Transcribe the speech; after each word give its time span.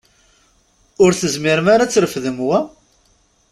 Ur 1.03 1.11
tezmirem 1.19 1.67
ara 1.73 1.83
ad 1.85 1.91
trefdem 1.91 2.37
wa? 2.45 2.57